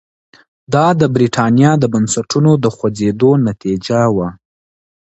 دا 0.73 0.85
د 0.99 1.01
برېټانیا 1.15 1.71
د 1.79 1.83
بنسټونو 1.93 2.51
د 2.63 2.65
خوځېدو 2.75 3.31
نتیجه 3.47 4.01
وه. 4.15 4.27